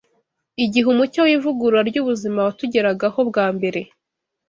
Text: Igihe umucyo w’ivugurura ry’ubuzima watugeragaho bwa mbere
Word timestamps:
Igihe 0.63 0.85
umucyo 0.93 1.19
w’ivugurura 1.27 1.81
ry’ubuzima 1.89 2.39
watugeragaho 2.47 3.19
bwa 3.29 3.45
mbere 3.55 3.79